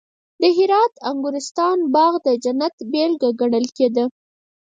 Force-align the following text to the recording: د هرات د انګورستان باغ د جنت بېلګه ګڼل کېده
د 0.41 0.43
هرات 0.57 0.91
د 0.97 1.03
انګورستان 1.09 1.77
باغ 1.95 2.13
د 2.25 2.27
جنت 2.43 2.75
بېلګه 2.91 3.29
ګڼل 3.39 3.65
کېده 3.77 4.05